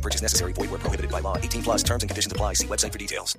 No 0.00 0.02
purchase 0.02 0.22
necessary. 0.22 0.54
Void 0.54 0.70
where 0.70 0.80
prohibited 0.80 1.10
by 1.10 1.20
law. 1.20 1.36
18 1.36 1.62
plus 1.62 1.82
terms 1.82 2.02
and 2.02 2.08
conditions 2.08 2.32
apply. 2.32 2.54
See 2.54 2.66
website 2.66 2.92
for 2.92 2.98
details. 2.98 3.38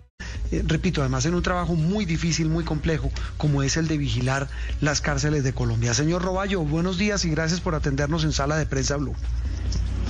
Eh, 0.52 0.62
repito, 0.68 1.02
además 1.02 1.26
en 1.26 1.34
un 1.34 1.42
trabajo 1.42 1.74
muy 1.74 2.06
difícil, 2.06 2.50
muy 2.50 2.64
complejo, 2.64 3.10
como 3.38 3.64
es 3.64 3.78
el 3.78 3.88
de 3.88 3.98
vigilar 3.98 4.48
las 4.80 5.02
cárceles 5.02 5.44
de 5.44 5.54
Colombia. 5.54 5.96
Señor 5.96 6.22
Roballo, 6.22 6.62
buenos 6.62 7.00
días 7.00 7.26
y 7.26 7.32
gracias 7.32 7.62
por 7.62 7.74
atendernos 7.74 8.24
en 8.26 8.32
Sala 8.32 8.58
de 8.58 8.68
Prensa 8.68 8.98
Blue. 8.98 9.16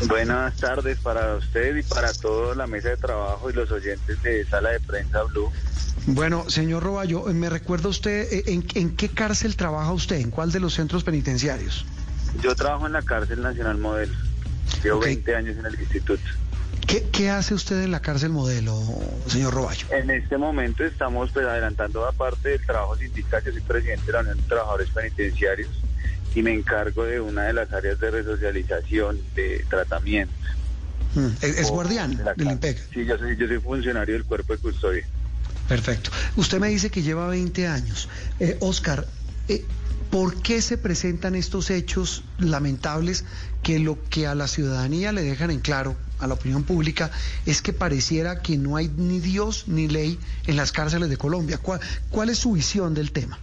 Buenas 0.07 0.57
tardes 0.57 0.97
para 0.99 1.35
usted 1.35 1.77
y 1.77 1.83
para 1.83 2.11
toda 2.11 2.55
la 2.55 2.67
mesa 2.67 2.89
de 2.89 2.97
trabajo 2.97 3.49
y 3.49 3.53
los 3.53 3.71
oyentes 3.71 4.21
de 4.21 4.43
Sala 4.45 4.71
de 4.71 4.79
Prensa 4.81 5.23
Blue. 5.23 5.49
Bueno, 6.07 6.49
señor 6.49 6.83
Roballo, 6.83 7.29
eh, 7.29 7.33
¿me 7.33 7.49
recuerda 7.49 7.87
usted 7.87 8.27
eh, 8.33 8.43
en, 8.47 8.65
en 8.73 8.95
qué 8.97 9.07
cárcel 9.07 9.55
trabaja 9.55 9.93
usted? 9.93 10.17
¿En 10.17 10.31
cuál 10.31 10.51
de 10.51 10.59
los 10.59 10.73
centros 10.73 11.03
penitenciarios? 11.05 11.85
Yo 12.41 12.55
trabajo 12.55 12.87
en 12.87 12.93
la 12.93 13.03
cárcel 13.03 13.41
Nacional 13.41 13.77
Modelo. 13.77 14.13
Llevo 14.83 14.97
Ok. 14.97 15.05
20 15.05 15.35
años 15.35 15.57
en 15.57 15.65
el 15.65 15.79
instituto. 15.79 16.23
¿Qué, 16.87 17.03
qué 17.11 17.29
hace 17.29 17.53
usted 17.53 17.83
en 17.83 17.91
la 17.91 18.01
cárcel 18.01 18.31
modelo, 18.31 18.75
señor 19.27 19.53
Roballo? 19.53 19.85
En 19.91 20.09
este 20.09 20.37
momento 20.37 20.83
estamos 20.83 21.31
pues, 21.31 21.45
adelantando 21.45 22.05
aparte 22.07 22.49
del 22.49 22.65
trabajo 22.65 22.97
sindical. 22.97 23.41
Yo 23.45 23.51
soy 23.51 23.61
presidente 23.61 24.05
de 24.07 24.11
la 24.13 24.19
Unión 24.21 24.37
de 24.37 24.43
Trabajadores 24.43 24.89
Penitenciarios 24.89 25.69
y 26.35 26.41
me 26.41 26.53
encargo 26.53 27.03
de 27.03 27.19
una 27.21 27.43
de 27.43 27.53
las 27.53 27.71
áreas 27.71 27.99
de 27.99 28.11
resocialización, 28.11 29.19
de 29.35 29.63
tratamiento. 29.69 30.33
Mm, 31.15 31.27
¿Es, 31.41 31.43
es 31.43 31.61
por- 31.67 31.71
guardián 31.75 32.17
de 32.17 32.23
del. 32.35 32.51
IMPEC? 32.51 32.77
Sí, 32.93 33.05
yo 33.05 33.17
soy, 33.17 33.37
yo 33.37 33.47
soy 33.47 33.59
funcionario 33.59 34.13
del 34.15 34.25
cuerpo 34.25 34.53
de 34.53 34.59
custodia. 34.59 35.05
Perfecto. 35.67 36.09
Usted 36.35 36.59
me 36.59 36.69
dice 36.69 36.89
que 36.89 37.01
lleva 37.01 37.27
20 37.27 37.67
años. 37.67 38.09
Eh, 38.39 38.57
Oscar, 38.59 39.05
eh, 39.47 39.65
¿por 40.11 40.41
qué 40.41 40.61
se 40.61 40.77
presentan 40.77 41.35
estos 41.35 41.69
hechos 41.71 42.23
lamentables 42.37 43.25
que 43.63 43.79
lo 43.79 43.97
que 44.09 44.27
a 44.27 44.35
la 44.35 44.47
ciudadanía 44.47 45.13
le 45.13 45.23
dejan 45.23 45.51
en 45.51 45.61
claro, 45.61 45.95
a 46.19 46.27
la 46.27 46.33
opinión 46.33 46.63
pública, 46.63 47.09
es 47.45 47.61
que 47.61 47.73
pareciera 47.73 48.41
que 48.41 48.57
no 48.57 48.75
hay 48.75 48.91
ni 48.97 49.19
Dios 49.19 49.67
ni 49.67 49.87
ley 49.87 50.19
en 50.47 50.57
las 50.57 50.73
cárceles 50.73 51.09
de 51.09 51.17
Colombia? 51.17 51.59
¿Cuál, 51.59 52.29
es 52.29 52.37
su 52.37 52.51
visión 52.51 52.93
del 52.93 53.11
tema? 53.11 53.39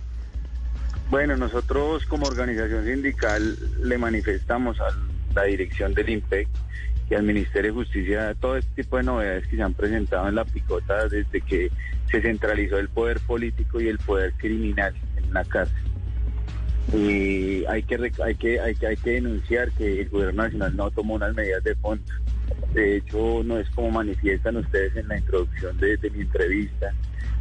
Bueno, 1.10 1.36
nosotros 1.38 2.04
como 2.04 2.26
organización 2.26 2.84
sindical 2.84 3.58
le 3.82 3.96
manifestamos 3.96 4.78
a 4.80 4.88
la 5.34 5.44
dirección 5.44 5.94
del 5.94 6.10
IMPEC 6.10 6.48
y 7.10 7.14
al 7.14 7.22
Ministerio 7.22 7.72
de 7.72 7.78
Justicia 7.78 8.34
todo 8.38 8.58
este 8.58 8.82
tipo 8.82 8.98
de 8.98 9.04
novedades 9.04 9.46
que 9.46 9.56
se 9.56 9.62
han 9.62 9.72
presentado 9.72 10.28
en 10.28 10.34
la 10.34 10.44
picota 10.44 11.08
desde 11.08 11.40
que 11.40 11.70
se 12.10 12.20
centralizó 12.20 12.78
el 12.78 12.90
poder 12.90 13.20
político 13.20 13.80
y 13.80 13.88
el 13.88 13.98
poder 13.98 14.34
criminal 14.34 14.94
en 15.16 15.32
la 15.32 15.44
cárcel. 15.44 15.87
Y 16.92 17.66
hay 17.66 17.82
que, 17.82 18.12
hay 18.22 18.34
que, 18.34 18.60
hay 18.60 18.74
que, 18.74 18.86
hay 18.86 18.96
que 18.96 19.10
denunciar 19.10 19.70
que 19.72 20.00
el 20.00 20.08
gobierno 20.08 20.42
nacional 20.42 20.76
no 20.76 20.90
tomó 20.90 21.14
unas 21.14 21.34
medidas 21.34 21.62
de 21.64 21.74
fondo. 21.76 22.04
De 22.72 22.96
hecho, 22.96 23.42
no 23.44 23.58
es 23.58 23.68
como 23.70 23.90
manifiestan 23.90 24.56
ustedes 24.56 24.96
en 24.96 25.08
la 25.08 25.18
introducción 25.18 25.76
de, 25.78 25.96
de 25.98 26.10
mi 26.10 26.22
entrevista. 26.22 26.92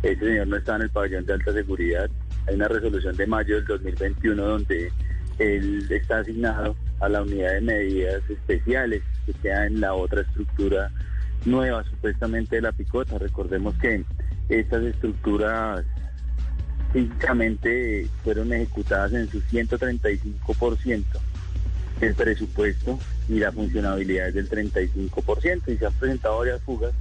Ese 0.04 0.20
señor 0.20 0.48
no 0.48 0.58
está 0.58 0.76
en 0.76 0.82
el 0.84 0.90
pabellón 0.90 1.26
de 1.26 1.34
alta 1.34 1.54
seguridad. 1.54 2.10
Hay 2.48 2.56
una 2.56 2.68
resolución 2.68 3.16
de 3.16 3.28
mayo 3.28 3.56
del 3.56 3.66
2021 3.66 4.44
donde 4.44 4.92
él 5.40 5.88
está 5.90 6.20
asignado 6.20 6.76
a 7.00 7.10
la 7.10 7.22
unidad 7.22 7.54
de 7.54 7.62
medidas 7.62 8.30
especiales 8.30 9.02
que 9.26 9.34
queda 9.34 9.66
en 9.68 9.80
la 9.80 9.94
otra 9.94 10.22
estructura 10.22 10.92
nueva 11.46 11.84
supuestamente 11.86 12.58
de 12.58 12.64
la 12.64 12.72
picota. 12.72 13.18
Recordemos 13.18 13.76
que 13.76 14.04
estas 14.50 14.84
estructuras 14.84 15.86
físicamente 16.98 18.08
fueron 18.24 18.52
ejecutadas 18.54 19.14
en 19.14 19.30
su 19.30 19.40
135%. 19.42 21.04
El 22.02 22.14
presupuesto 22.16 23.00
y 23.30 23.36
la 23.40 23.52
funcionabilidad 23.52 24.28
es 24.30 24.34
del 24.36 24.50
35% 24.50 25.62
y 25.68 25.78
se 25.78 25.86
han 25.86 25.94
presentado 25.94 26.40
varias 26.40 26.62
fugas 26.62 26.94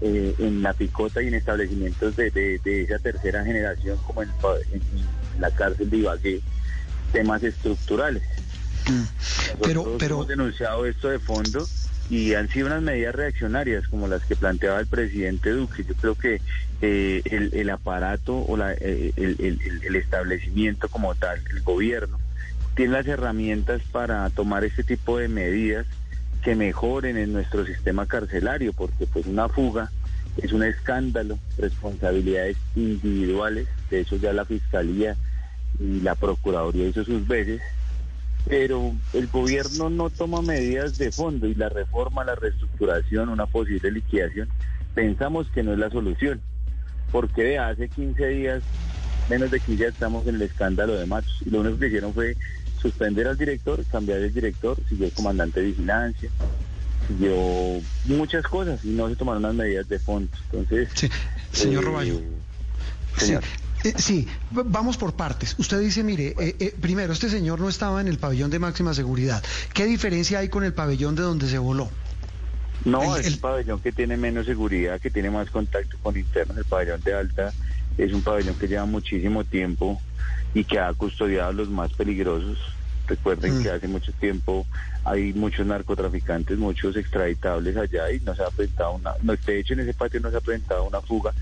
eh, 0.00 0.34
en 0.38 0.62
la 0.62 0.72
picota 0.74 1.22
y 1.22 1.28
en 1.28 1.34
establecimientos 1.34 2.14
de, 2.16 2.30
de- 2.30 2.60
de 2.62 2.82
esa 2.82 2.98
tercera 2.98 3.44
generación 3.44 3.96
como 4.06 4.22
en, 4.22 4.28
la 5.40 5.50
cárcel 5.50 5.90
de 5.90 5.96
Ibagué, 5.98 6.40
temas 7.12 7.42
estructurales. 7.42 8.22
Pero, 9.60 9.80
Nosotros 9.80 9.96
pero, 9.98 10.14
hemos 10.16 10.28
denunciado 10.28 10.86
esto 10.86 11.08
de 11.08 11.18
fondo 11.18 11.66
y 12.08 12.34
han 12.34 12.48
sido 12.48 12.66
unas 12.66 12.82
medidas 12.82 13.14
reaccionarias 13.14 13.86
como 13.88 14.06
las 14.08 14.24
que 14.24 14.36
planteaba 14.36 14.80
el 14.80 14.86
presidente 14.86 15.50
Duque. 15.50 15.84
Yo 15.84 15.94
creo 15.94 16.14
que 16.14 16.40
eh, 16.80 17.22
el, 17.24 17.50
el 17.52 17.70
aparato 17.70 18.36
o 18.38 18.56
la- 18.56 18.74
eh, 18.74 19.12
el, 19.16 19.36
el- 19.40 19.96
establecimiento 19.96 20.88
como 20.88 21.14
tal, 21.14 21.40
el 21.50 21.62
gobierno, 21.62 22.20
tiene 22.74 22.92
las 22.92 23.06
herramientas 23.06 23.82
para 23.90 24.28
tomar 24.30 24.64
este 24.64 24.84
tipo 24.84 25.18
de 25.18 25.28
medidas 25.28 25.86
que 26.42 26.54
mejoren 26.54 27.16
en 27.16 27.32
nuestro 27.32 27.64
sistema 27.66 28.06
carcelario, 28.06 28.72
porque 28.72 29.06
pues 29.06 29.26
una 29.26 29.48
fuga 29.48 29.90
es 30.36 30.52
un 30.52 30.62
escándalo, 30.62 31.38
responsabilidades 31.58 32.56
individuales, 32.76 33.66
de 33.90 34.00
hecho 34.00 34.16
ya 34.16 34.32
la 34.32 34.44
Fiscalía 34.44 35.16
y 35.80 36.00
la 36.00 36.14
Procuraduría 36.14 36.88
hizo 36.88 37.04
sus 37.04 37.26
veces, 37.26 37.62
pero 38.48 38.94
el 39.12 39.26
gobierno 39.26 39.90
no 39.90 40.08
toma 40.08 40.40
medidas 40.40 40.98
de 40.98 41.10
fondo 41.10 41.46
y 41.48 41.54
la 41.54 41.68
reforma, 41.68 42.24
la 42.24 42.36
reestructuración, 42.36 43.28
una 43.28 43.46
posible 43.46 43.90
liquidación, 43.90 44.48
pensamos 44.94 45.48
que 45.50 45.62
no 45.62 45.72
es 45.72 45.78
la 45.78 45.90
solución, 45.90 46.40
porque 47.10 47.42
de 47.42 47.58
hace 47.58 47.88
15 47.88 48.26
días, 48.28 48.62
menos 49.28 49.50
de 49.50 49.58
15 49.58 49.76
días 49.76 49.92
estamos 49.94 50.26
en 50.26 50.36
el 50.36 50.42
escándalo 50.42 50.94
de 50.94 51.06
Matos 51.06 51.36
y 51.44 51.50
lo 51.50 51.60
único 51.60 51.78
que 51.78 51.88
hicieron 51.88 52.14
fue 52.14 52.36
suspender 52.80 53.26
al 53.26 53.36
director, 53.36 53.84
cambiar 53.90 54.20
el 54.20 54.32
director, 54.32 54.78
siguió 54.88 55.06
el 55.06 55.12
comandante 55.12 55.60
de 55.60 55.66
vigilancia, 55.66 56.30
siguió 57.08 57.34
muchas 58.04 58.44
cosas 58.44 58.84
y 58.84 58.90
no 58.90 59.08
se 59.08 59.16
tomaron 59.16 59.42
las 59.42 59.54
medidas 59.54 59.88
de 59.88 59.98
fondo. 59.98 60.30
Entonces, 60.52 60.88
sí, 60.94 61.08
señor 61.50 61.82
eh, 61.82 61.86
Roballo. 61.86 62.20
Sí, 63.18 63.34
eh, 63.84 63.94
sí, 63.98 64.28
vamos 64.50 64.96
por 64.96 65.14
partes. 65.14 65.54
Usted 65.58 65.80
dice, 65.80 66.02
mire, 66.02 66.34
eh, 66.38 66.56
eh, 66.58 66.74
primero, 66.80 67.12
este 67.12 67.28
señor 67.28 67.60
no 67.60 67.68
estaba 67.68 68.00
en 68.00 68.08
el 68.08 68.18
pabellón 68.18 68.50
de 68.50 68.58
máxima 68.58 68.94
seguridad. 68.94 69.42
¿Qué 69.72 69.84
diferencia 69.86 70.40
hay 70.40 70.48
con 70.48 70.64
el 70.64 70.72
pabellón 70.72 71.14
de 71.14 71.22
donde 71.22 71.48
se 71.48 71.58
voló? 71.58 71.90
No, 72.84 73.14
El- 73.14 73.20
es 73.20 73.26
el- 73.26 73.34
un 73.34 73.40
pabellón 73.40 73.80
que 73.80 73.92
tiene 73.92 74.16
menos 74.16 74.46
seguridad, 74.46 75.00
que 75.00 75.10
tiene 75.10 75.30
más 75.30 75.50
contacto 75.50 75.96
con 76.02 76.16
internos. 76.16 76.56
El 76.58 76.64
pabellón 76.64 77.00
de 77.02 77.14
alta 77.14 77.52
es 77.96 78.12
un 78.12 78.22
pabellón 78.22 78.54
que 78.56 78.68
lleva 78.68 78.84
muchísimo 78.86 79.44
tiempo 79.44 80.00
y 80.54 80.64
que 80.64 80.78
ha 80.78 80.92
custodiado 80.94 81.50
a 81.50 81.52
los 81.52 81.68
más 81.68 81.92
peligrosos. 81.92 82.58
Recuerden 83.06 83.58
Mm. 83.58 83.62
que 83.62 83.70
hace 83.70 83.88
mucho 83.88 84.12
tiempo 84.12 84.66
hay 85.04 85.32
muchos 85.32 85.64
narcotraficantes, 85.66 86.58
muchos 86.58 86.96
extraditables 86.96 87.76
allá 87.76 88.10
y 88.10 88.20
no 88.20 88.34
se 88.34 88.42
ha 88.42 88.50
presentado 88.50 88.92
una, 88.94 89.12
no, 89.22 89.34
de 89.36 89.58
hecho 89.60 89.74
en 89.74 89.80
ese 89.80 89.94
patio 89.94 90.20
no 90.20 90.30
se 90.30 90.36
ha 90.38 90.40
presentado 90.40 90.84
una 90.84 91.00
fuga, 91.00 91.32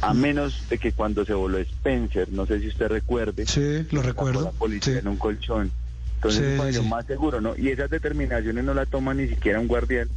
a 0.00 0.12
Mm. 0.12 0.20
menos 0.20 0.68
de 0.68 0.78
que 0.78 0.92
cuando 0.92 1.24
se 1.24 1.32
voló 1.34 1.58
Spencer, 1.58 2.28
no 2.30 2.46
sé 2.46 2.58
si 2.60 2.68
usted 2.68 2.88
recuerde, 2.88 3.46
Sí, 3.46 3.86
lo 3.92 4.00
la 4.02 4.08
recuerdo. 4.08 4.50
policía 4.52 4.94
Sí. 4.94 4.98
en 4.98 5.08
un 5.08 5.16
colchón. 5.16 5.70
Entonces 6.16 6.56
Sí, 6.58 6.68
es 6.68 6.76
sí, 6.76 6.88
más 6.88 7.06
seguro, 7.06 7.40
¿no? 7.40 7.54
Y 7.56 7.68
esas 7.68 7.90
determinaciones 7.90 8.64
no 8.64 8.72
la 8.74 8.86
toma 8.86 9.12
ni 9.14 9.28
siquiera 9.28 9.60
un 9.60 9.68
guardián, 9.68 10.08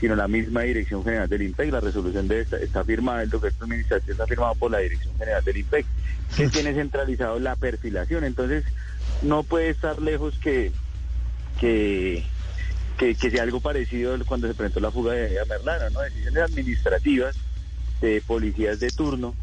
sino 0.00 0.16
la 0.16 0.26
misma 0.26 0.62
Dirección 0.62 1.04
General 1.04 1.28
del 1.28 1.42
IMPEC. 1.42 1.70
La 1.70 1.80
resolución 1.80 2.26
de 2.26 2.40
esta 2.40 2.56
está 2.56 2.82
firmada, 2.82 3.22
el 3.22 3.28
documento 3.30 3.58
de 3.60 3.64
administración 3.66 4.12
está 4.12 4.26
firmado 4.26 4.54
por 4.54 4.70
la 4.70 4.78
Dirección 4.78 5.12
General 5.18 5.44
del 5.44 5.58
IMPEC, 5.58 5.86
que 6.36 6.48
tiene 6.48 6.72
centralizado 6.72 7.38
la 7.38 7.54
perfilación. 7.56 8.24
Entonces, 8.24 8.64
no 9.22 9.42
puede 9.42 9.70
estar 9.70 10.00
lejos 10.00 10.34
que, 10.38 10.72
que, 11.58 12.24
que, 12.98 13.14
que 13.14 13.30
sea 13.30 13.42
algo 13.42 13.60
parecido 13.60 14.16
cuando 14.26 14.48
se 14.48 14.54
presentó 14.54 14.80
la 14.80 14.90
fuga 14.90 15.12
de 15.14 15.38
Merlano, 15.48 15.90
¿no? 15.90 16.00
Decisiones 16.00 16.42
administrativas 16.42 17.36
de 18.00 18.22
policías 18.26 18.80
de 18.80 18.88
turno 18.90 19.34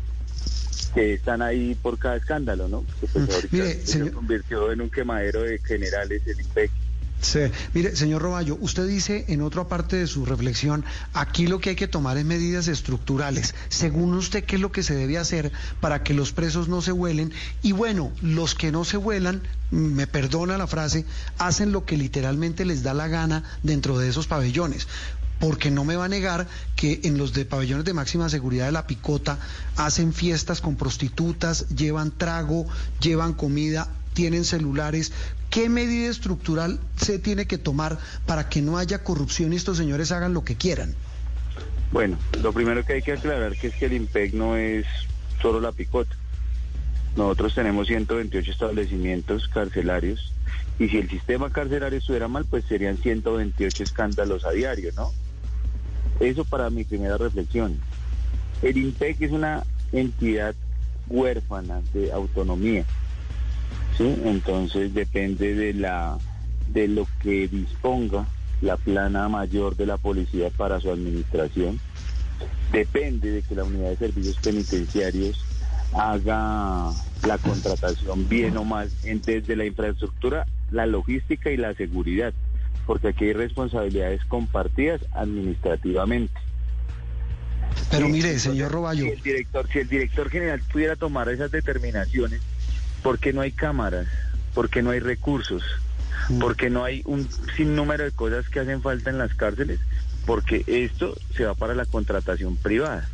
que 0.94 1.14
están 1.16 1.42
ahí 1.42 1.76
por 1.76 2.00
cada 2.00 2.16
escándalo, 2.16 2.68
¿no? 2.68 2.86
Que 3.00 3.08
pues 3.08 3.28
Mm. 3.28 3.32
ahorita 3.34 3.56
Mire, 3.58 3.74
se 3.86 3.86
señor- 4.00 4.12
convirtió 4.14 4.72
en 4.72 4.82
un 4.82 4.90
quemadero 4.90 5.42
de 5.44 5.60
generales 5.60 6.22
el 6.26 6.40
IMPEC. 6.40 6.72
Mire, 7.74 7.96
señor 7.96 8.22
Roballo, 8.22 8.58
usted 8.62 8.88
dice 8.88 9.26
en 9.28 9.42
otra 9.42 9.68
parte 9.68 9.96
de 9.96 10.08
su 10.08 10.26
reflexión, 10.26 10.84
aquí 11.14 11.48
lo 11.48 11.60
que 11.60 11.72
hay 11.72 11.76
que 11.76 11.88
tomar 11.88 12.18
es 12.18 12.26
medidas 12.26 12.68
estructurales. 12.68 13.56
Según 13.70 14.14
usted, 14.14 14.44
¿qué 14.44 14.56
es 14.56 14.62
lo 14.62 14.72
que 14.72 14.84
se 14.84 14.96
debe 14.96 15.18
hacer 15.18 15.52
para 15.80 16.04
que 16.04 16.14
los 16.14 16.32
presos 16.32 16.68
no 16.68 16.82
se 16.82 16.92
vuelen? 16.92 17.34
Y 17.62 17.72
bueno, 17.72 18.12
los 18.22 18.56
que 18.56 18.72
no 18.72 18.86
se 18.86 18.98
vuelan, 18.98 19.42
me 19.72 20.08
perdona 20.08 20.58
la 20.58 20.68
frase, 20.68 21.06
hacen 21.38 21.72
lo 21.72 21.86
que 21.86 21.98
literalmente 21.98 22.66
les 22.66 22.84
da 22.84 22.94
la 22.94 23.08
gana 23.08 23.44
dentro 23.64 23.98
de 23.98 24.10
esos 24.10 24.28
pabellones. 24.28 24.88
porque 25.40 25.70
no 25.70 25.86
me 25.86 25.96
va 25.96 26.06
a 26.06 26.10
negar 26.10 26.48
que 26.76 27.02
en 27.04 27.20
los 27.20 27.34
de 27.34 27.46
pabellones 27.46 27.86
de 27.86 27.94
máxima 27.94 28.28
seguridad 28.28 28.66
de 28.66 28.72
la 28.72 28.88
Picota 28.88 29.38
hacen 29.76 30.14
fiestas 30.14 30.62
con 30.62 30.76
prostitutas, 30.76 31.70
llevan 31.70 32.10
trago, 32.10 32.66
llevan 33.00 33.34
comida, 33.34 33.88
tienen 34.18 34.46
celulares. 34.46 35.14
¿Qué 35.52 35.70
medida 35.70 36.10
estructural 36.10 36.80
se 36.96 37.20
tiene 37.20 37.46
que 37.46 37.60
tomar 37.60 38.00
para 38.26 38.50
que 38.50 38.64
no 38.64 38.80
haya 38.80 39.04
corrupción 39.04 39.54
y 39.54 39.58
estos 39.58 39.78
señores 39.78 40.12
hagan 40.12 40.34
lo 40.34 40.44
que 40.44 40.56
quieran? 40.56 40.96
Bueno, 41.92 42.18
lo 42.42 42.52
primero 42.52 42.84
que 42.84 42.94
hay 42.94 43.04
que 43.04 43.12
aclarar 43.12 43.56
que 43.56 43.68
es 43.68 43.76
que 43.76 43.86
el 43.86 43.94
IMPEC 43.94 44.34
no 44.34 44.58
es 44.58 44.88
solo 45.40 45.62
la 45.62 45.72
picota. 45.72 46.16
Nosotros 47.16 47.54
tenemos 47.54 47.86
128 47.86 48.50
establecimientos 48.50 49.48
carcelarios 49.50 50.34
y 50.80 50.90
si 50.90 50.98
el 50.98 51.08
sistema 51.12 51.52
carcelario 51.52 52.00
estuviera 52.00 52.28
mal, 52.28 52.46
pues 52.46 52.66
serían 52.66 52.98
128 52.98 53.84
escándalos 53.84 54.46
a 54.46 54.52
diario, 54.52 54.92
¿no? 54.96 55.12
Eso 56.20 56.44
para 56.44 56.72
mi 56.72 56.86
primera 56.86 57.18
reflexión. 57.18 57.80
El 58.64 58.78
IMPEC 58.78 59.22
es 59.22 59.32
una 59.32 59.64
entidad 59.92 60.56
huérfana 61.08 61.82
de 61.94 62.12
autonomía. 62.12 62.84
¿Sí? 63.98 64.16
Entonces 64.26 64.94
depende 64.94 65.56
de 65.56 65.74
la 65.74 66.18
de 66.68 66.88
lo 66.88 67.08
que 67.22 67.48
disponga 67.48 68.28
la 68.62 68.78
plana 68.78 69.30
mayor 69.30 69.76
de 69.76 69.86
la 69.86 69.98
policía 69.98 70.50
para 70.50 70.80
su 70.80 70.92
administración. 70.92 71.80
Depende 72.72 73.32
de 73.32 73.42
que 73.42 73.56
la 73.56 73.64
unidad 73.64 73.90
de 73.90 73.98
servicios 73.98 74.38
penitenciarios 74.38 75.44
haga 75.94 76.92
la 77.26 77.38
contratación 77.38 78.28
bien 78.28 78.58
o 78.58 78.66
mal 78.66 78.92
desde 79.04 79.56
la 79.56 79.66
infraestructura, 79.66 80.46
la 80.72 80.86
logística 80.86 81.50
y 81.50 81.58
la 81.58 81.74
seguridad, 81.74 82.34
porque 82.86 83.10
aquí 83.10 83.26
hay 83.26 83.34
responsabilidades 83.34 84.24
compartidas 84.26 85.02
administrativamente. 85.14 86.34
Pero 87.90 88.10
mire, 88.10 88.38
señor 88.40 88.72
Roballo. 88.72 89.06
Si 89.06 89.12
el 89.12 89.22
director, 89.22 89.68
si 89.72 89.80
el 89.80 89.88
director 89.88 90.30
general 90.30 90.62
pudiera 90.72 90.96
tomar 90.96 91.30
esas 91.30 91.52
determinaciones, 91.52 92.42
¿por 93.04 93.20
qué 93.20 93.34
no 93.34 93.42
hay 93.42 93.52
cámaras? 93.52 94.08
¿Por 94.54 94.70
qué 94.70 94.82
no 94.82 94.92
hay 94.92 95.00
recursos? 95.00 95.64
Mm. 96.30 96.40
porque 96.40 96.70
no 96.70 96.84
hay 96.84 97.02
un 97.06 97.28
sinnúmero 97.56 98.04
de 98.04 98.12
cosas 98.12 98.50
que 98.50 98.60
hacen 98.60 98.82
falta 98.82 99.10
en 99.10 99.18
las 99.18 99.34
cárceles, 99.34 99.80
porque 100.26 100.64
esto 100.68 101.16
se 101.36 101.46
va 101.46 101.54
para 101.54 101.74
la 101.74 101.86
contratación 101.86 102.58
privada. 102.58 103.08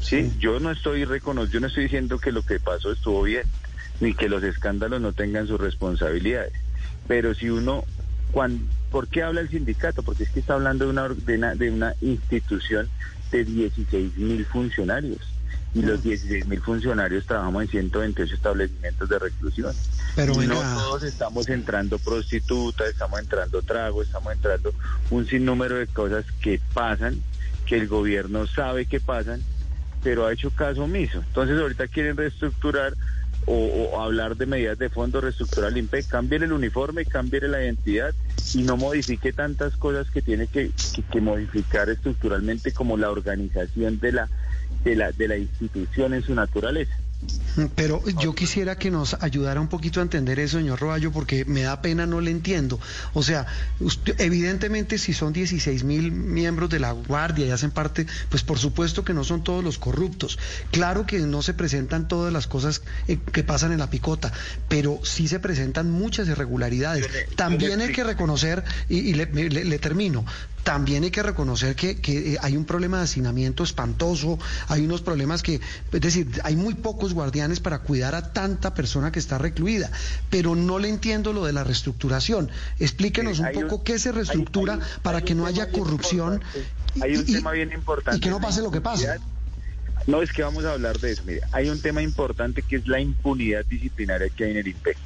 ¿sí? 0.00 0.32
Yo 0.38 0.60
no 0.60 0.70
estoy 0.70 1.04
reconociendo, 1.04 1.52
yo 1.52 1.60
no 1.60 1.66
estoy 1.66 1.84
diciendo 1.84 2.18
que 2.18 2.32
lo 2.32 2.42
que 2.42 2.60
pasó 2.60 2.92
estuvo 2.92 3.22
bien, 3.22 3.44
ni 4.00 4.14
que 4.14 4.28
los 4.28 4.42
escándalos 4.42 5.00
no 5.00 5.12
tengan 5.12 5.46
sus 5.46 5.60
responsabilidades. 5.60 6.52
Pero 7.06 7.34
si 7.34 7.50
uno, 7.50 7.84
cuando, 8.32 8.64
¿por 8.90 9.08
qué 9.08 9.22
habla 9.22 9.42
el 9.42 9.50
sindicato? 9.50 10.02
Porque 10.02 10.24
es 10.24 10.30
que 10.30 10.40
está 10.40 10.54
hablando 10.54 10.86
de 10.86 10.90
una, 10.90 11.08
de 11.08 11.36
una, 11.36 11.54
de 11.54 11.70
una 11.70 11.94
institución 12.00 12.88
de 13.30 13.44
16 13.44 14.16
mil 14.16 14.46
funcionarios 14.46 15.33
y 15.74 15.82
los 15.82 16.02
16 16.02 16.46
mil 16.46 16.60
funcionarios 16.60 17.26
trabajamos 17.26 17.62
en 17.64 17.68
128 17.70 18.34
establecimientos 18.34 19.08
de 19.08 19.18
reclusión. 19.18 19.74
Pero 20.14 20.34
no 20.46 20.54
todos 20.74 21.02
estamos 21.02 21.48
entrando 21.48 21.98
prostitutas, 21.98 22.88
estamos 22.88 23.18
entrando 23.20 23.60
trago, 23.62 24.02
estamos 24.02 24.32
entrando 24.32 24.72
un 25.10 25.26
sinnúmero 25.26 25.76
de 25.76 25.86
cosas 25.88 26.24
que 26.40 26.60
pasan, 26.72 27.20
que 27.66 27.76
el 27.76 27.88
gobierno 27.88 28.46
sabe 28.46 28.86
que 28.86 29.00
pasan, 29.00 29.42
pero 30.02 30.26
ha 30.26 30.32
hecho 30.32 30.50
caso 30.50 30.84
omiso. 30.84 31.18
Entonces 31.26 31.58
ahorita 31.60 31.88
quieren 31.88 32.16
reestructurar 32.16 32.94
o, 33.46 33.54
o 33.92 34.00
hablar 34.00 34.36
de 34.36 34.46
medidas 34.46 34.78
de 34.78 34.88
fondo, 34.88 35.20
reestructurar 35.20 35.70
el 35.72 35.78
IMPEC, 35.78 36.06
cambien 36.08 36.44
el 36.44 36.52
uniforme, 36.52 37.04
cambien 37.04 37.50
la 37.50 37.62
identidad 37.62 38.14
y 38.54 38.62
no 38.62 38.76
modifique 38.76 39.32
tantas 39.32 39.76
cosas 39.76 40.10
que 40.10 40.22
tiene 40.22 40.46
que, 40.46 40.70
que- 40.94 41.02
que 41.02 41.20
modificar 41.20 41.90
estructuralmente 41.90 42.72
como 42.72 42.96
la 42.96 43.10
organización 43.10 43.98
de 43.98 44.12
la, 44.12 44.28
de 44.82 44.96
la, 44.96 45.12
de 45.12 45.28
la 45.28 45.36
institución 45.36 46.14
en 46.14 46.22
su 46.22 46.34
naturaleza. 46.34 46.96
Pero 47.76 48.02
yo 48.20 48.34
quisiera 48.34 48.76
que 48.76 48.90
nos 48.90 49.14
ayudara 49.20 49.60
un 49.60 49.68
poquito 49.68 50.00
a 50.00 50.02
entender 50.02 50.40
eso, 50.40 50.58
señor 50.58 50.80
Roballo, 50.80 51.12
porque 51.12 51.44
me 51.44 51.62
da 51.62 51.80
pena, 51.82 52.04
no 52.04 52.20
le 52.20 52.32
entiendo. 52.32 52.80
O 53.12 53.22
sea, 53.22 53.46
usted- 53.78 54.20
evidentemente 54.20 54.98
si 54.98 55.12
son 55.12 55.32
16 55.32 55.84
mil 55.84 56.10
miembros 56.10 56.68
de 56.68 56.80
la 56.80 56.90
Guardia 56.90 57.46
y 57.46 57.50
hacen 57.50 57.70
parte, 57.70 58.06
pues 58.28 58.42
por 58.42 58.58
supuesto 58.58 59.04
que 59.04 59.14
no 59.14 59.22
son 59.22 59.44
todos 59.44 59.62
los 59.62 59.78
corruptos. 59.78 60.36
Claro 60.72 61.06
que 61.06 61.20
no 61.20 61.42
se 61.42 61.54
presentan 61.54 62.08
todas 62.08 62.32
las 62.32 62.48
cosas 62.48 62.82
eh, 63.06 63.18
que 63.32 63.44
pasan 63.44 63.70
en 63.70 63.78
la 63.78 63.88
picota, 63.88 64.32
pero 64.68 64.98
sí 65.04 65.28
se 65.28 65.38
presentan 65.38 65.90
muchas 65.92 66.26
irregularidades. 66.26 67.06
También 67.36 67.80
hay 67.80 67.92
que 67.92 68.02
reconocer, 68.04 68.64
y, 68.88 68.98
y 68.98 69.14
le, 69.14 69.26
me- 69.26 69.48
le- 69.48 69.64
le 69.64 69.78
termino, 69.78 70.24
también 70.64 71.04
hay 71.04 71.10
que 71.10 71.22
reconocer 71.22 71.76
que, 71.76 72.00
que, 72.00 72.32
eh, 72.32 72.38
hay 72.40 72.56
un 72.56 72.64
problema 72.64 72.96
de 72.96 73.04
hacinamiento 73.04 73.62
espantoso, 73.62 74.38
hay 74.68 74.82
unos 74.82 75.02
problemas 75.02 75.42
que, 75.42 75.60
es 75.92 76.00
decir, 76.00 76.26
hay 76.42 76.56
muy 76.56 76.72
pocos 76.74 77.12
guardianes 77.14 77.60
para 77.60 77.78
cuidar 77.78 78.14
a 78.14 78.32
tanta 78.32 78.74
persona 78.74 79.10
que 79.12 79.18
está 79.18 79.38
recluida, 79.38 79.90
pero 80.30 80.54
no 80.54 80.78
le 80.78 80.88
entiendo 80.88 81.32
lo 81.32 81.44
de 81.46 81.52
la 81.52 81.64
reestructuración. 81.64 82.50
Explíquenos 82.78 83.38
un 83.38 83.52
poco 83.52 83.82
qué 83.82 83.98
se 83.98 84.12
reestructura 84.12 84.74
hay 84.74 84.80
para 85.02 85.18
hay 85.18 85.24
que 85.24 85.34
no 85.34 85.46
haya 85.46 85.70
corrupción 85.70 86.34
importante. 86.34 86.66
Hay 87.02 87.16
un 87.16 87.24
y- 87.26 87.32
tema 87.32 87.52
bien 87.52 87.72
importante. 87.72 88.18
y 88.18 88.20
que 88.20 88.30
no 88.30 88.40
pase 88.40 88.60
lo 88.62 88.70
que 88.70 88.80
pasa. 88.80 89.16
No, 90.06 90.20
es 90.20 90.32
que 90.32 90.42
vamos 90.42 90.64
a 90.64 90.72
hablar 90.72 90.98
de 90.98 91.12
eso. 91.12 91.22
Mire, 91.24 91.40
hay 91.52 91.70
un 91.70 91.80
tema 91.80 92.02
importante 92.02 92.60
que 92.62 92.76
es 92.76 92.86
la 92.86 93.00
impunidad 93.00 93.64
disciplinaria 93.64 94.28
que 94.28 94.44
hay 94.44 94.50
en 94.50 94.56
el 94.58 94.68
IMPEC. 94.68 94.96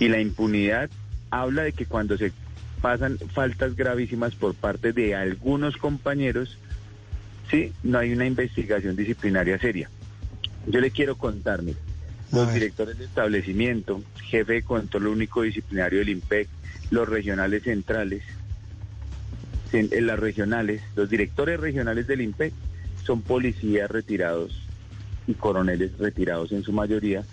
Y 0.00 0.08
la 0.08 0.18
impunidad 0.20 0.88
habla 1.30 1.62
de 1.64 1.72
que 1.72 1.84
cuando 1.84 2.16
se 2.16 2.32
pasan 2.80 3.18
faltas 3.34 3.76
gravísimas 3.76 4.34
por 4.34 4.54
parte 4.54 4.92
de 4.92 5.14
algunos 5.14 5.76
compañeros, 5.76 6.56
sí, 7.50 7.72
no 7.82 7.98
hay 7.98 8.12
una 8.12 8.26
investigación 8.26 8.96
disciplinaria 8.96 9.58
seria. 9.58 9.90
Yo 10.66 10.80
le 10.80 10.90
quiero 10.90 11.16
contar, 11.16 11.62
mire, 11.62 11.78
los 12.32 12.52
directores 12.52 12.98
de 12.98 13.04
establecimiento, 13.04 14.02
jefe 14.22 14.54
de 14.54 14.62
control 14.62 15.08
único 15.08 15.42
disciplinario 15.42 16.00
del 16.00 16.08
IMPEC, 16.08 16.48
los 16.90 17.08
regionales 17.08 17.62
centrales, 17.62 18.22
en, 19.72 19.88
en 19.92 20.06
las 20.06 20.18
regionales, 20.18 20.82
los 20.96 21.10
directores 21.10 21.60
regionales 21.60 22.06
del 22.06 22.22
IMPEC 22.22 22.52
son 23.04 23.22
policías 23.22 23.90
retirados 23.90 24.62
y 25.26 25.34
coroneles 25.34 25.96
retirados 25.98 26.52
en 26.52 26.62
su 26.62 26.72
mayoría 26.72 27.24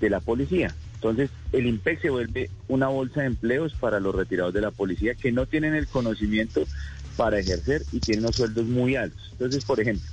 de 0.00 0.10
la 0.10 0.20
policía. 0.20 0.74
Entonces, 0.94 1.30
el 1.52 1.66
IMPEC 1.66 2.00
se 2.00 2.10
vuelve 2.10 2.50
una 2.68 2.88
bolsa 2.88 3.20
de 3.20 3.26
empleos 3.26 3.74
para 3.74 4.00
los 4.00 4.14
retirados 4.14 4.54
de 4.54 4.60
la 4.60 4.70
policía 4.70 5.14
que 5.14 5.32
no 5.32 5.46
tienen 5.46 5.74
el 5.74 5.86
conocimiento 5.86 6.64
para 7.16 7.38
ejercer 7.38 7.82
y 7.92 8.00
tienen 8.00 8.24
unos 8.24 8.36
sueldos 8.36 8.64
muy 8.66 8.96
altos. 8.96 9.28
Entonces, 9.32 9.64
por 9.64 9.80
ejemplo, 9.80 10.08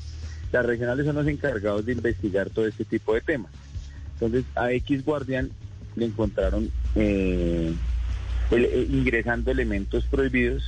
las 0.51 0.65
regionales 0.65 1.05
son 1.05 1.15
los 1.15 1.27
encargados 1.27 1.85
de 1.85 1.93
investigar 1.93 2.49
todo 2.49 2.67
este 2.67 2.85
tipo 2.85 3.13
de 3.13 3.21
temas. 3.21 3.51
Entonces, 4.13 4.43
a 4.55 4.71
X 4.73 5.03
Guardián 5.05 5.49
le 5.95 6.05
encontraron 6.05 6.69
eh, 6.95 7.73
eh, 8.51 8.87
ingresando 8.89 9.51
elementos 9.51 10.05
prohibidos 10.05 10.63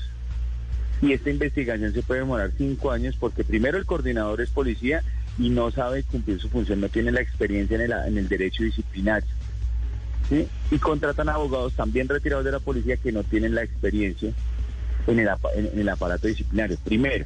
y 1.01 1.11
esta 1.13 1.29
investigación 1.29 1.93
se 1.93 2.01
puede 2.01 2.21
demorar 2.21 2.51
cinco 2.57 2.91
años 2.91 3.15
porque 3.19 3.43
primero 3.43 3.77
el 3.77 3.85
coordinador 3.85 4.41
es 4.41 4.49
policía 4.49 5.03
y 5.37 5.49
no 5.49 5.69
sabe 5.71 6.03
cumplir 6.03 6.39
su 6.39 6.49
función, 6.49 6.79
no 6.79 6.89
tiene 6.89 7.11
la 7.11 7.21
experiencia 7.21 7.75
en 7.75 7.81
el, 7.81 7.91
en 7.91 8.17
el 8.17 8.27
derecho 8.29 8.63
disciplinario. 8.63 9.27
Y 10.71 10.77
contratan 10.77 11.29
abogados 11.29 11.73
también 11.73 12.07
retirados 12.07 12.45
de 12.45 12.51
la 12.53 12.59
policía 12.59 12.97
que 12.97 13.11
no 13.11 13.23
tienen 13.23 13.53
la 13.53 13.63
experiencia 13.63 14.31
en 15.05 15.19
el, 15.19 15.27
en- 15.55 15.65
en 15.73 15.79
el 15.79 15.89
aparato 15.89 16.27
disciplinario. 16.27 16.77
Primero, 16.83 17.25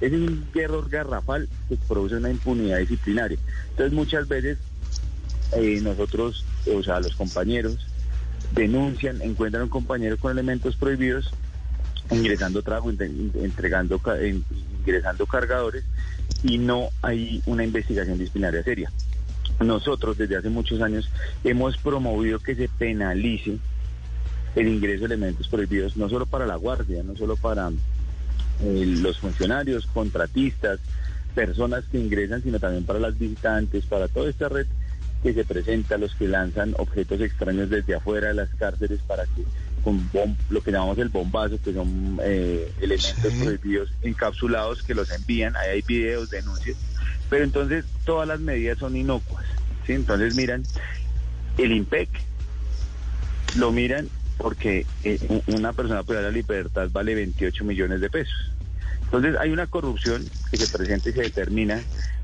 es 0.00 0.12
un 0.12 0.48
error 0.54 0.88
garrafal 0.88 1.48
que 1.68 1.76
produce 1.76 2.16
una 2.16 2.30
impunidad 2.30 2.78
disciplinaria. 2.78 3.38
Entonces 3.70 3.92
muchas 3.92 4.28
veces 4.28 4.58
eh, 5.52 5.80
nosotros, 5.82 6.44
o 6.74 6.82
sea, 6.82 7.00
los 7.00 7.14
compañeros 7.14 7.86
denuncian, 8.52 9.20
encuentran 9.22 9.64
un 9.64 9.68
compañero 9.68 10.16
con 10.18 10.32
elementos 10.32 10.76
prohibidos 10.76 11.32
ingresando 12.10 12.62
trago, 12.62 12.90
entre- 12.90 13.06
entregando, 13.06 14.00
ingresando 14.84 15.26
cargadores 15.26 15.84
y 16.42 16.58
no 16.58 16.88
hay 17.02 17.42
una 17.46 17.64
investigación 17.64 18.18
disciplinaria 18.18 18.62
seria. 18.62 18.90
Nosotros 19.60 20.16
desde 20.16 20.36
hace 20.36 20.48
muchos 20.48 20.80
años 20.80 21.10
hemos 21.44 21.76
promovido 21.76 22.38
que 22.38 22.54
se 22.54 22.68
penalice 22.68 23.58
el 24.56 24.68
ingreso 24.68 25.00
de 25.00 25.14
elementos 25.14 25.46
prohibidos, 25.48 25.96
no 25.96 26.08
solo 26.08 26.26
para 26.26 26.46
la 26.46 26.56
guardia, 26.56 27.02
no 27.02 27.14
solo 27.14 27.36
para 27.36 27.70
eh, 28.62 28.84
los 28.86 29.18
funcionarios, 29.18 29.86
contratistas, 29.86 30.80
personas 31.34 31.84
que 31.90 31.98
ingresan, 31.98 32.42
sino 32.42 32.58
también 32.58 32.84
para 32.84 32.98
las 32.98 33.18
visitantes, 33.18 33.84
para 33.86 34.08
toda 34.08 34.28
esta 34.30 34.48
red 34.48 34.66
que 35.22 35.32
se 35.34 35.44
presenta, 35.44 35.98
los 35.98 36.14
que 36.14 36.26
lanzan 36.26 36.74
objetos 36.78 37.20
extraños 37.20 37.68
desde 37.70 37.94
afuera 37.94 38.28
de 38.28 38.34
las 38.34 38.48
cárceles 38.50 39.00
para 39.06 39.24
que 39.26 39.44
con 39.84 40.10
bom- 40.12 40.36
lo 40.48 40.62
que 40.62 40.72
llamamos 40.72 40.98
el 40.98 41.08
bombazo, 41.10 41.58
que 41.62 41.72
son 41.72 42.18
eh, 42.22 42.70
elementos 42.80 43.32
Sí. 43.32 43.38
prohibidos 43.44 43.90
encapsulados 44.02 44.82
que 44.82 44.94
los 44.94 45.10
envían, 45.10 45.56
ahí 45.56 45.70
hay 45.76 45.82
videos, 45.86 46.30
denuncias, 46.30 46.76
pero 47.28 47.44
entonces 47.44 47.84
todas 48.04 48.26
las 48.28 48.40
medidas 48.40 48.78
son 48.78 48.96
inocuas, 48.96 49.44
¿sí? 49.86 49.92
Entonces 49.92 50.34
miran, 50.34 50.64
el 51.58 51.72
IMPEC 51.72 52.08
lo 53.56 53.72
miran 53.72 54.08
porque 54.40 54.86
eh, 55.04 55.42
una 55.48 55.72
persona 55.72 56.02
privada 56.02 56.26
de 56.26 56.32
la 56.32 56.36
libertad 56.36 56.88
vale 56.90 57.14
28 57.14 57.64
millones 57.64 58.00
de 58.00 58.08
pesos. 58.08 58.52
Entonces 59.02 59.36
hay 59.38 59.50
una 59.50 59.66
corrupción 59.66 60.24
que 60.50 60.56
se 60.56 60.66
presenta 60.76 61.10
y 61.10 61.12
se 61.12 61.22
determina 61.22 61.82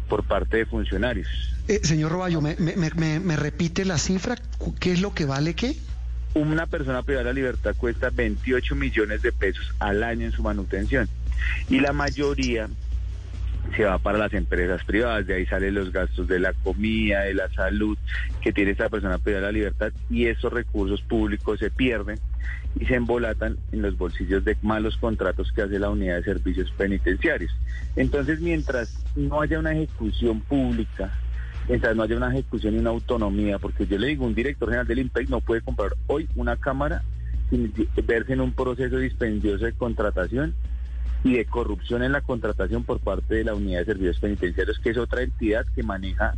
por 0.09 0.25
parte 0.25 0.59
de 0.59 0.67
funcionarios. 0.67 1.29
Eh, 1.69 1.81
señor 1.83 2.13
Roballo, 2.13 2.41
¿me, 2.41 2.57
me, 2.57 2.75
me, 2.77 3.21
me 3.21 3.37
repite 3.37 3.85
la 3.85 3.99
cifra? 3.99 4.37
¿Qué 4.81 4.93
es 4.93 5.01
lo 5.01 5.13
que 5.13 5.27
vale 5.27 5.55
qué? 5.55 5.77
Una 6.35 6.67
persona 6.67 7.03
privada 7.03 7.25
de 7.25 7.31
la 7.31 7.35
libertad 7.35 7.75
cuesta 7.77 8.11
28 8.11 8.75
millones 8.77 9.23
de 9.23 9.33
pesos 9.33 9.75
al 9.79 10.03
año 10.03 10.27
en 10.27 10.33
su 10.33 10.43
manutención 10.43 11.09
y 11.69 11.81
la 11.81 11.93
mayoría 11.93 12.69
se 13.75 13.85
va 13.85 13.99
para 13.99 14.19
las 14.19 14.33
empresas 14.33 14.85
privadas, 14.85 15.27
de 15.27 15.35
ahí 15.35 15.47
salen 15.47 15.75
los 15.75 15.93
gastos 15.93 16.29
de 16.29 16.39
la 16.39 16.53
comida, 16.53 17.23
de 17.23 17.35
la 17.35 17.49
salud 17.51 17.97
que 18.41 18.53
tiene 18.53 18.71
esta 18.71 18.89
persona 18.89 19.19
privada 19.19 19.47
de 19.47 19.53
la 19.53 19.59
libertad 19.59 19.93
y 20.09 20.27
esos 20.27 20.53
recursos 20.53 21.03
públicos 21.03 21.59
se 21.59 21.71
pierden 21.71 22.19
y 22.79 22.85
se 22.87 22.95
embolatan 22.95 23.57
en 23.73 23.83
los 23.83 23.97
bolsillos 23.97 24.45
de 24.45 24.57
malos 24.63 24.97
contratos 24.97 25.51
que 25.53 25.63
hace 25.63 25.79
la 25.79 25.91
unidad 25.91 26.17
de 26.17 26.25
servicios 26.25 26.71
penitenciarios. 26.77 27.51
Entonces, 27.97 28.41
mientras 28.41 29.03
no 29.15 29.41
haya 29.41 29.59
una 29.59 29.73
ejecución 29.73 30.41
pública, 30.41 31.11
mientras 31.69 31.97
no 31.97 32.03
haya 32.03 32.17
una 32.17 32.31
ejecución 32.31 32.75
y 32.75 32.79
una 32.79 32.91
autonomía, 32.91 33.59
porque 33.59 33.87
yo 33.87 33.99
le 33.99 34.09
digo, 34.09 34.27
un 34.27 34.35
director 34.35 34.69
general 34.69 34.87
del 34.87 35.01
IMPEC 35.01 35.29
no 35.29 35.41
puede 35.41 35.63
comprar 35.63 35.93
hoy 36.07 36.29
una 36.35 36.57
cámara 36.57 37.03
sin 37.51 37.73
verse 38.05 38.33
en 38.33 38.41
un 38.41 38.53
proceso 38.53 38.99
dispendioso 38.99 39.65
de 39.65 39.73
contratación 39.73 40.55
y 41.27 41.33
de 41.33 41.45
corrupción 41.45 42.05
en 42.05 42.13
la 42.13 42.21
contratación 42.21 42.85
por 42.85 43.01
parte 43.01 43.35
de 43.35 43.45
la 43.45 43.55
Unidad 43.57 43.81
de 43.81 43.87
Servicios 43.87 44.21
Penitenciarios, 44.21 44.79
que 44.79 44.91
es 44.91 44.97
otra 44.97 45.23
entidad 45.23 45.67
que 45.75 45.83
maneja 45.83 46.35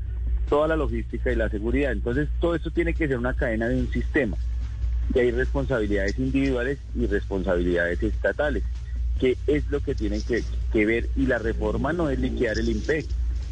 toda 0.49 0.67
la 0.67 0.77
logística 0.77 1.31
y 1.31 1.37
la 1.37 1.51
seguridad. 1.51 1.93
Entonces, 1.93 2.31
todo 2.41 2.55
esto 2.55 2.71
tiene 2.71 2.95
que 2.95 3.07
ser 3.07 3.19
una 3.19 3.35
cadena 3.35 3.69
de 3.69 3.79
un 3.79 3.93
sistema. 3.93 4.39
Y 5.15 5.19
hay 5.19 5.31
responsabilidades 5.31 6.19
individuales 6.19 6.79
y 6.95 7.07
responsabilidades 7.07 8.03
estatales, 8.03 8.63
que 9.21 9.37
es 9.47 9.69
lo 9.69 9.81
que 9.81 9.95
tienen 9.95 10.23
que, 10.23 10.87
ver. 10.87 11.11
Y 11.17 11.27
la 11.27 11.37
reforma 11.37 11.93
no 11.93 12.09
es 12.09 12.19
liquidar 12.19 12.59
el 12.59 12.71
IMPEC 12.71 13.05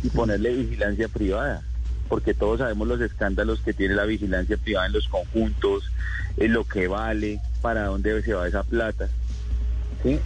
y 0.05 0.09
ponerle 0.09 0.55
vigilancia 0.55 1.09
privada, 1.09 1.61
porque 2.09 2.33
todos 2.33 2.61
sabemos 2.61 2.89
los 2.89 3.01
escándalos 3.03 3.61
que 3.61 3.75
tiene 3.75 3.95
la 3.95 4.07
vigilancia 4.07 4.57
privada 4.57 4.87
en 4.87 4.95
los 4.95 5.07
conjuntos, 5.09 5.85
en 6.39 6.55
lo 6.55 6.65
que 6.65 6.89
vale, 6.89 7.41
para 7.61 7.85
dónde 7.85 8.23
se 8.23 8.33
va 8.33 8.49
esa 8.49 8.63
plata. 8.63 9.11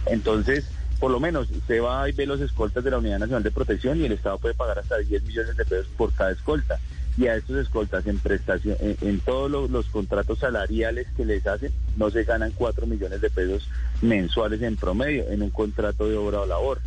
Entonces, 0.05 0.69
por 1.01 1.09
lo 1.09 1.19
menos 1.19 1.49
usted 1.49 1.81
va 1.81 2.07
y 2.07 2.11
ve 2.11 2.27
los 2.27 2.39
escoltas 2.41 2.83
de 2.83 2.91
la 2.91 2.99
Unidad 2.99 3.17
Nacional 3.17 3.41
de 3.41 3.49
Protección 3.49 3.99
y 3.99 4.05
el 4.05 4.11
Estado 4.11 4.37
puede 4.37 4.53
pagar 4.53 4.77
hasta 4.77 4.99
10 4.99 5.23
millones 5.23 5.57
de 5.57 5.65
pesos 5.65 5.87
por 5.97 6.13
cada 6.13 6.29
escolta. 6.29 6.77
Y 7.17 7.25
a 7.25 7.35
estos 7.35 7.57
escoltas 7.57 8.05
en 8.05 8.19
prestación, 8.19 8.77
en, 8.79 9.19
todos 9.19 9.49
los, 9.69 9.87
contratos 9.87 10.37
salariales 10.37 11.07
que 11.17 11.25
les 11.25 11.45
hacen, 11.47 11.73
no 11.97 12.11
se 12.11 12.23
ganan 12.23 12.51
4 12.51 12.85
millones 12.85 13.19
de 13.19 13.31
pesos 13.31 13.67
mensuales 14.03 14.61
en 14.61 14.75
promedio 14.75 15.27
en 15.31 15.41
un 15.41 15.49
contrato 15.49 16.07
de 16.07 16.15
obra 16.17 16.41
o 16.41 16.45
labor. 16.45 16.79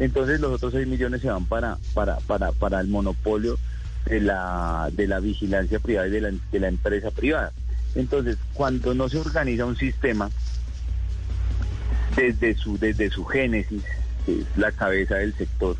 Entonces 0.00 0.40
los 0.40 0.50
otros 0.50 0.72
6 0.72 0.88
millones 0.88 1.22
se 1.22 1.30
van 1.30 1.46
para, 1.46 1.78
para, 1.94 2.16
para, 2.26 2.50
para 2.50 2.80
el 2.80 2.88
monopolio 2.88 3.58
de 4.06 4.22
la, 4.22 4.90
de 4.92 5.06
la 5.06 5.20
vigilancia 5.20 5.78
privada 5.78 6.08
y 6.08 6.10
de 6.10 6.20
la, 6.20 6.32
de 6.50 6.60
la 6.60 6.66
empresa 6.66 7.12
privada. 7.12 7.52
Entonces, 7.94 8.38
cuando 8.54 8.92
no 8.92 9.08
se 9.08 9.18
organiza 9.18 9.64
un 9.64 9.76
sistema 9.76 10.30
desde 12.16 12.54
su, 12.54 12.78
desde 12.78 13.10
su 13.10 13.24
génesis, 13.24 13.82
que 14.24 14.40
es 14.40 14.46
la 14.56 14.72
cabeza 14.72 15.16
del 15.16 15.34
sector, 15.34 15.76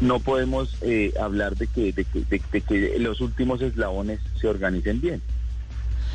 no 0.00 0.20
podemos 0.20 0.76
eh, 0.82 1.12
hablar 1.20 1.56
de 1.56 1.66
que, 1.66 1.92
de, 1.92 2.04
que, 2.60 2.96
los 2.98 3.20
últimos 3.20 3.62
eslabones 3.62 4.20
se 4.40 4.48
organicen 4.48 5.00
bien. 5.00 5.22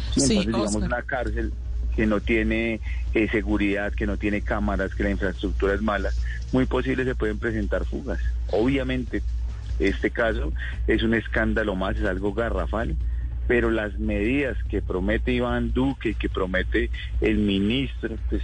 Entonces, 0.10 0.46
digamos, 0.46 0.76
una 0.76 1.02
cárcel 1.02 1.54
que 1.96 2.06
no 2.06 2.22
tiene 2.22 2.82
eh, 3.14 3.28
seguridad, 3.30 3.94
que 3.94 4.08
no 4.08 4.18
tiene 4.18 4.42
cámaras, 4.42 4.96
que 4.96 5.04
la 5.04 5.12
infraestructura 5.12 5.74
es 5.74 5.82
mala, 5.82 6.12
muy 6.52 6.66
posible 6.66 7.04
se 7.04 7.16
pueden 7.16 7.40
presentar 7.40 7.86
fugas. 7.86 8.20
Obviamente, 8.52 9.22
este 9.80 10.12
caso 10.12 10.54
es 10.88 11.04
un 11.04 11.14
escándalo 11.14 11.76
más, 11.76 11.98
es 11.98 12.06
algo 12.06 12.34
garrafal, 12.34 12.96
pero 13.48 13.72
las 13.72 14.00
medidas 14.00 14.58
que 14.70 14.82
promete 14.82 15.34
Iván 15.34 15.74
Duque 15.74 16.14
que 16.14 16.30
promete 16.30 16.90
el 17.22 17.38
ministro, 17.38 18.16
pues 18.30 18.42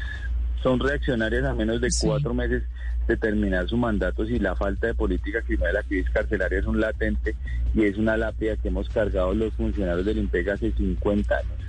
son 0.62 0.80
reaccionarias 0.80 1.46
a 1.46 1.54
menos 1.54 1.82
de 1.82 1.90
cuatro 2.02 2.34
meses 2.34 2.64
de 3.08 3.18
terminar 3.18 3.68
su 3.68 3.76
mandato 3.76 4.26
si 4.26 4.38
la 4.40 4.56
falta 4.56 4.88
de 4.88 4.94
política 4.94 5.42
criminal 5.42 5.74
de 5.74 5.80
la 5.80 5.84
crisis 5.84 6.10
carcelaria 6.12 6.60
es 6.60 6.66
un 6.66 6.80
latente 6.80 7.36
y 7.74 7.84
es 7.86 7.98
una 7.98 8.16
lápida 8.18 8.56
que 8.58 8.68
hemos 8.68 8.88
cargado 8.90 9.34
los 9.34 9.54
funcionarios 9.56 10.06
del 10.06 10.20
IMPEG 10.20 10.50
hace 10.52 10.72
50 10.72 11.36
años. 11.36 11.60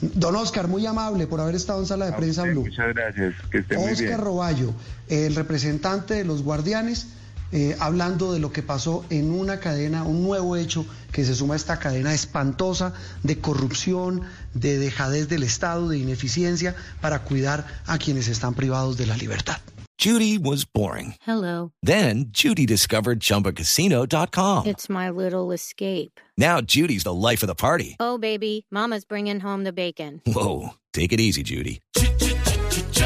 Don 0.00 0.36
Oscar, 0.36 0.68
muy 0.68 0.84
amable 0.86 1.26
por 1.26 1.40
haber 1.40 1.54
estado 1.54 1.80
en 1.80 1.86
sala 1.86 2.06
de 2.06 2.12
prensa 2.12 2.44
Blue. 2.44 2.62
Muchas 2.62 2.94
gracias, 2.94 3.34
que 3.50 3.58
esté 3.58 3.76
muy 3.76 3.92
bien. 3.92 4.04
Oscar 4.04 4.20
Roballo, 4.20 4.74
el 5.08 5.34
representante 5.34 6.14
de 6.14 6.24
los 6.24 6.42
guardianes, 6.42 7.08
eh, 7.52 7.76
hablando 7.80 8.32
de 8.32 8.40
lo 8.40 8.52
que 8.52 8.62
pasó 8.62 9.04
en 9.10 9.32
una 9.32 9.60
cadena, 9.60 10.04
un 10.04 10.22
nuevo 10.22 10.56
hecho 10.56 10.86
que 11.12 11.24
se 11.24 11.34
suma 11.34 11.54
a 11.54 11.56
esta 11.56 11.78
cadena 11.78 12.12
espantosa 12.12 12.92
de 13.22 13.38
corrupción, 13.38 14.22
de 14.54 14.78
dejadez 14.78 15.28
del 15.28 15.42
Estado, 15.42 15.88
de 15.88 15.98
ineficiencia 15.98 16.74
para 17.00 17.20
cuidar 17.20 17.66
a 17.86 17.98
quienes 17.98 18.28
están 18.28 18.54
privados 18.54 18.96
de 18.96 19.06
la 19.06 19.16
libertad. 19.16 19.58
Judy 19.98 20.36
was 20.36 20.64
boring. 20.66 21.14
Hello. 21.22 21.72
Then 21.82 22.26
Judy 22.28 22.66
discovered 22.66 23.18
chumbacasino.com. 23.20 24.66
It's 24.66 24.90
my 24.90 25.08
little 25.08 25.52
escape. 25.52 26.20
Now 26.36 26.60
Judy's 26.60 27.04
the 27.04 27.14
life 27.14 27.42
of 27.42 27.46
the 27.46 27.54
party. 27.54 27.96
Oh, 27.98 28.18
baby, 28.18 28.66
Mama's 28.70 29.06
bringing 29.06 29.40
home 29.40 29.64
the 29.64 29.72
bacon. 29.72 30.20
Whoa. 30.26 30.74
Take 30.92 31.12
it 31.12 31.20
easy, 31.20 31.42
Judy. 31.42 31.80